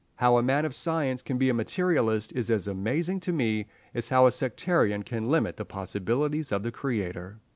[0.15, 4.09] How a man of science can be a materialist is as amazing to me as
[4.09, 7.37] how a sectarian can limit the possibilities of the Creator.